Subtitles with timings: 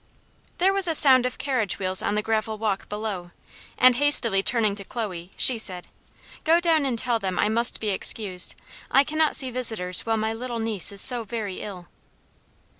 [0.57, 3.29] There was a sound of carriage wheels on the gravel walk below,
[3.77, 5.89] and hastily turning to Chloe, she said,
[6.43, 8.55] "Go down and tell them I must be excused.
[8.89, 11.87] I cannot see visitors while my little niece is so very ill."